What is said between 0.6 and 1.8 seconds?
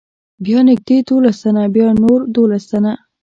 نږدې دولس تنه،